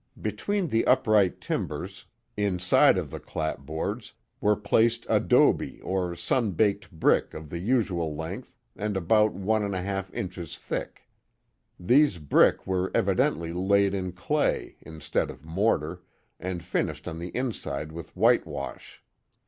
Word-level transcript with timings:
Between 0.19 0.69
the 0.69 0.87
upright 0.87 1.39
timbers. 1.39 2.05
The 2.35 2.41
Mohawk 2.41 2.47
Valley 2.47 2.47
inside 2.55 2.97
of 2.97 3.11
the 3.11 3.19
clapboards, 3.19 4.13
were 4.39 4.55
placed 4.55 5.05
adobe 5.07 5.79
or 5.81 6.15
sun 6.15 6.53
baked 6.53 6.91
brick 6.91 7.35
of 7.35 7.51
the 7.51 7.59
usual 7.59 8.15
length 8.15 8.55
and 8.75 8.97
about 8.97 9.33
one 9.33 9.61
and 9.61 9.75
one 9.75 9.83
half 9.85 10.11
inches 10.11 10.57
thick. 10.57 11.07
These 11.79 12.17
brick 12.17 12.65
were 12.65 12.89
evidently 12.95 13.53
laid 13.53 13.93
in 13.93 14.11
clay, 14.13 14.77
instead 14.81 15.29
of 15.29 15.45
mortar, 15.45 16.01
and 16.39 16.63
finished 16.63 17.07
on 17.07 17.19
the 17.19 17.29
inside 17.37 17.91
with 17.91 18.17
whitewash. 18.17 19.03